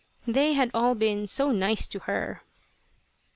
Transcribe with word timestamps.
They 0.25 0.53
had 0.53 0.71
all 0.73 0.95
been 0.95 1.27
"so 1.27 1.51
nice" 1.51 1.87
to 1.89 1.99
her. 1.99 2.41